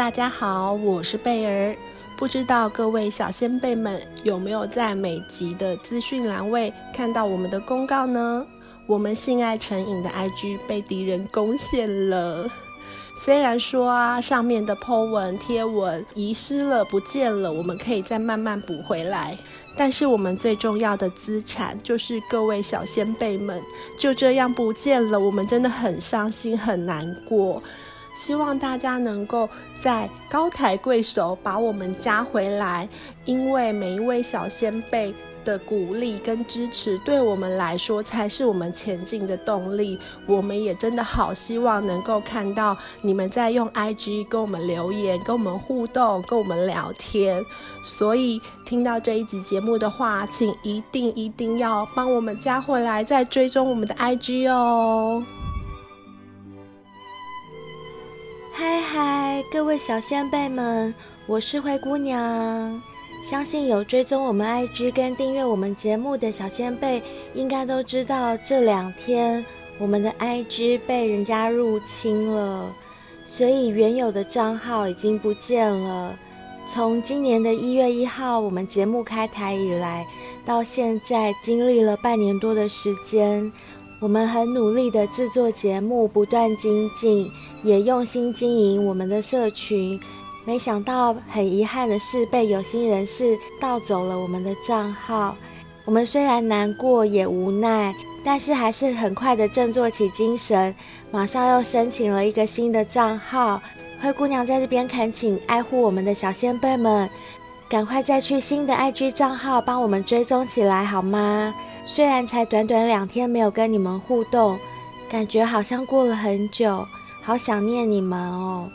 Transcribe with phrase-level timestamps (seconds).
[0.00, 1.76] 大家好，我是贝儿。
[2.16, 8.46] 不知道各位小仙贝们有没有在每集的资讯栏位看到我们的公告呢？
[8.86, 12.48] 我们性爱成瘾的 IG 被敌人攻陷了。
[13.14, 19.36] 虽然说啊，上面的 po 文贴文遗失了、不见了，我们可以再慢慢补回来。
[19.76, 23.60] 但是我们最重要的资产就是各位小仙贝们，
[23.98, 27.62] 就这样不见了，我们真的很伤心、很难过。
[28.14, 32.88] 希望大家能够在高抬贵手把我们加回来，
[33.24, 39.98] 因为每一位小仙贝的鼓励跟支持，对我们来说才是我们前进的动力。
[40.26, 47.42] 我们也真的好希望能够看到你们在用 IG 跟我们留言、跟我们互动、跟我们聊天。
[47.82, 55.24] 所以听到这一集节目的话，请一定一定要帮我们加回来，再追踪我们的 IG 哦。
[59.44, 60.92] 各位小仙贝们，
[61.26, 62.82] 我是灰姑娘。
[63.24, 67.02] 相信有追踪我们 IG 跟订阅我们节目的小仙贝，
[67.34, 69.44] 应该都知道这两天
[69.78, 72.70] 我们的 IG 被人家入侵了，
[73.26, 76.14] 所以原有的账号已经不见了。
[76.72, 80.06] 从今年的一月一号我们节目开台以来，
[80.44, 83.50] 到现在经历了半年多的时间。
[84.00, 87.30] 我们很努力的制作节目，不断精进，
[87.62, 90.00] 也用心经营我们的社群。
[90.46, 95.36] 没想到，很遗憾的是，被有心人士盗走了我们的账号。
[95.84, 100.74] 我们虽然难过也无奈，但是还是很快的振作起精神，
[101.10, 103.60] 马上又申请了一个新的账号。
[104.00, 107.08] 灰姑娘在这边恳请爱护我们的小仙贝们，
[107.68, 111.54] 赶快再去新的 IG 账号帮我们追踪起来，好吗？
[111.92, 114.56] 虽然才短短两天没有跟你们互动，
[115.08, 116.86] 感觉好像过了很久，
[117.20, 118.68] 好想念你们哦。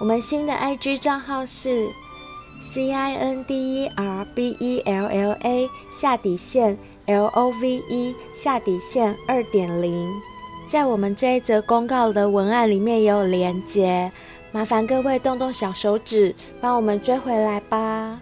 [0.00, 1.88] 我们新的 IG 账号是
[2.60, 7.80] C I N D E R B E L L A 下底线 L O V
[7.88, 10.10] E 下底线二点零，
[10.66, 14.10] 在我们这一则公告的文案里面也有连接，
[14.50, 18.20] 麻烦各位动动小手指帮我们追回来吧。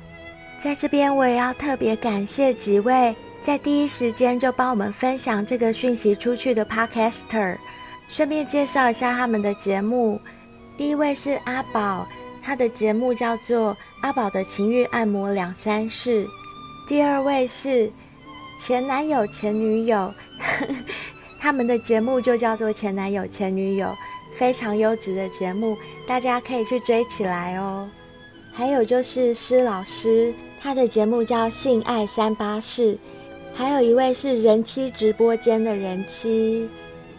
[0.63, 3.17] 在这边我也要特别感谢几位。
[3.41, 7.57] 在第一时间就帮我们分享这个讯息出去的 Podcaster，
[8.09, 10.21] 顺便介绍一下他们的节目。
[10.77, 12.07] 第一位是阿宝，
[12.43, 16.25] 他的节目叫做《阿宝的情欲按摩两三事》。
[16.87, 17.91] 第二位是
[18.59, 20.13] 前男友前女友，
[21.41, 23.87] 他们的节目就叫做《前男友前女友》，
[24.35, 27.89] 非常优质的节目，大家可以去追起来哦。
[28.53, 32.95] 还有就是施老师，他的节目叫《性爱三八事》。
[33.59, 36.71] 还有一位是人妻直播间的人妻，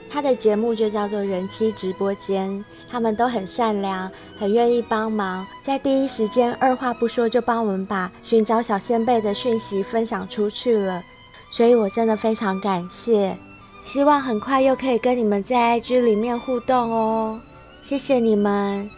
[0.10, 2.64] 他的节目就叫做人妻直播间。
[2.90, 11.04] 他们都很善良，很愿意帮忙，在第一时间二话不说就帮我们把寻找小仙贝的讯息分享出去了，
[11.52, 13.38] 所以我真的非常感谢。
[13.84, 17.38] 希望很快又可以跟你们在 IG 里面互动哦，
[17.84, 18.90] 谢谢你们，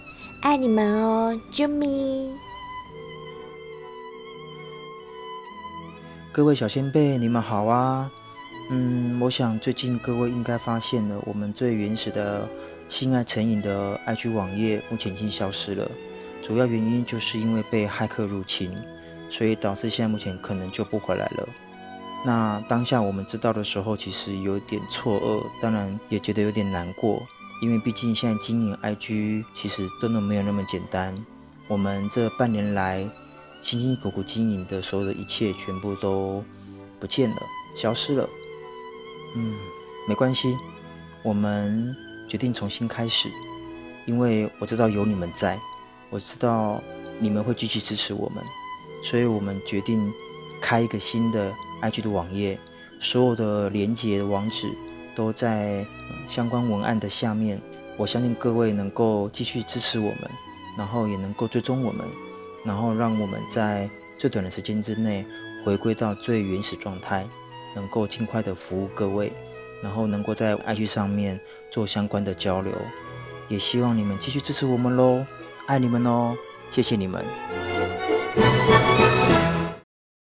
[0.43, 2.29] 爱你们哦，啾咪。
[6.33, 8.09] 各位小仙贝，你们好啊！
[8.69, 12.47] 嗯，我想最近各位应该发现了，我们最原始的
[12.87, 15.91] 性爱成瘾的 IG 网页目前已经消失了。
[16.41, 18.73] 主要原因就是因为被骇客入侵，
[19.29, 21.49] 所以导致现在目前可能救不回来了。
[22.25, 27.21] 那当下我们知道的时候，其实有点错愕，当然也觉得有点难过，
[27.61, 31.13] 因为毕竟现在经营 IG 其实真的没有那么简单。
[31.67, 33.05] 我们这半年来，
[33.61, 36.43] 辛辛苦苦经营的所有的一切全部都
[36.99, 37.37] 不见了，
[37.75, 38.27] 消失了。
[39.35, 39.55] 嗯，
[40.07, 40.57] 没关系，
[41.23, 41.95] 我们
[42.27, 43.29] 决定重新开始，
[44.05, 45.59] 因为我知道有你们在，
[46.09, 46.81] 我知道
[47.19, 48.43] 你们会继续支持我们，
[49.03, 50.11] 所以我们决定
[50.59, 52.59] 开一个新的 IG 的网页，
[52.99, 54.67] 所有的连接的网址
[55.15, 55.85] 都在
[56.27, 57.61] 相关文案的下面。
[57.97, 60.29] 我相信各位能够继续支持我们，
[60.77, 62.05] 然后也能够追踪我们。
[62.63, 65.25] 然后让我们在最短的时间之内
[65.63, 67.27] 回归到最原始状态，
[67.75, 69.31] 能够尽快的服务各位，
[69.81, 72.73] 然后能够在 IG 上面做相关的交流，
[73.47, 75.25] 也希望你们继续支持我们喽，
[75.65, 76.35] 爱你们哦，
[76.69, 77.25] 谢谢你们。